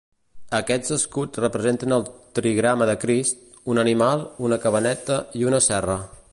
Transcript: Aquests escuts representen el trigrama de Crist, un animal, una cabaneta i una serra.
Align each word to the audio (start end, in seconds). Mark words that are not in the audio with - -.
Aquests 0.59 0.93
escuts 0.95 1.41
representen 1.43 1.93
el 1.97 2.07
trigrama 2.39 2.89
de 2.91 2.97
Crist, 3.05 3.45
un 3.75 3.83
animal, 3.85 4.27
una 4.49 4.61
cabaneta 4.67 5.23
i 5.43 5.51
una 5.53 5.65
serra. 5.71 6.01